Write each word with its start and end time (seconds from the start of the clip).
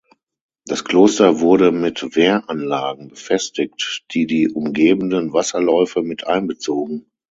Das 0.65 0.83
Kloster 0.83 1.41
wurde 1.41 1.71
mit 1.71 2.15
Wehranlagen 2.15 3.09
befestigt, 3.09 4.03
die 4.15 4.25
die 4.25 4.49
umgebenden 4.49 5.31
Wasserläufe 5.31 6.01
mit 6.01 6.25
einbezogen. 6.25 7.11